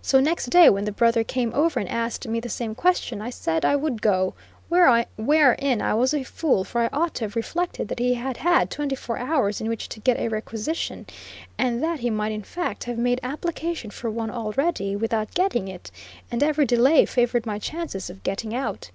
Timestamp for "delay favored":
16.64-17.44